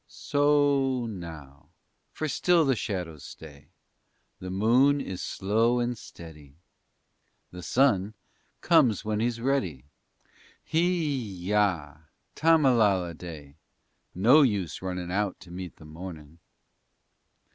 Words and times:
So 0.07 0.51
o, 0.51 1.05
now, 1.05 1.69
for 2.11 2.27
still 2.27 2.65
the 2.65 2.75
shadows 2.75 3.23
stay; 3.23 3.67
The 4.39 4.49
moon 4.49 4.99
is 4.99 5.21
slow 5.21 5.77
and 5.79 5.95
steady; 5.95 6.55
The 7.51 7.61
sun 7.61 8.15
comes 8.61 9.05
when 9.05 9.19
he's 9.19 9.39
ready. 9.39 9.85
Hee 10.63 11.35
ya, 11.51 11.97
tammalalleday! 12.35 13.57
_No 14.17 14.47
use 14.47 14.81
runnin' 14.81 15.11
out 15.11 15.39
to 15.41 15.51
meet 15.51 15.75
the 15.75 15.85
mornin'. 15.85 16.39